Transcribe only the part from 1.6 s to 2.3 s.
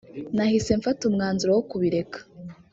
kubireka